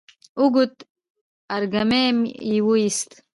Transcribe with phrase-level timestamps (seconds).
[0.39, 0.73] اوږد
[1.55, 2.05] ارږمی
[2.49, 3.09] يې وايست،